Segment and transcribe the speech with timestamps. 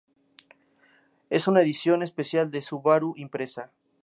[1.29, 3.71] Es una edición especial del Subaru Impreza.